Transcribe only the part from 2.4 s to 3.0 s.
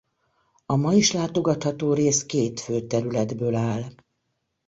fő